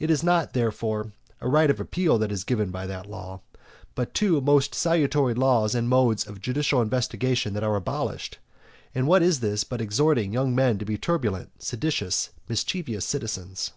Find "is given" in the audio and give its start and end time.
2.32-2.72